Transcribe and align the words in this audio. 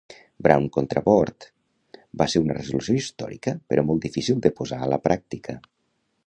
"Brown 0.45 0.63
contra 0.77 1.01
Board" 1.09 1.45
va 2.21 2.27
ser 2.35 2.41
una 2.45 2.55
resolució 2.59 2.97
històrica 3.03 3.55
però 3.75 3.85
molt 3.91 4.09
difícil 4.09 4.41
de 4.47 4.53
posar 4.63 4.81
a 4.87 4.91
la 4.95 5.01
pràctica. 5.07 5.57